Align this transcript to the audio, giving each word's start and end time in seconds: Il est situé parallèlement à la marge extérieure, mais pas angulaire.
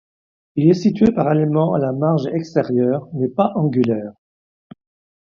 Il 0.55 0.67
est 0.67 0.73
situé 0.73 1.11
parallèlement 1.11 1.75
à 1.75 1.77
la 1.77 1.91
marge 1.91 2.25
extérieure, 2.33 3.07
mais 3.13 3.27
pas 3.27 3.51
angulaire. 3.53 4.13